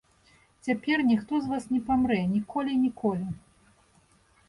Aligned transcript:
Цяпер 0.67 1.03
ніхто 1.11 1.33
з 1.45 1.51
вас 1.53 1.69
не 1.75 1.83
памрэ 1.91 2.19
ніколі, 2.35 2.71
ніколі. 2.89 3.33